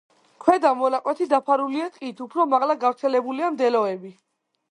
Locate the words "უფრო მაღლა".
2.27-2.77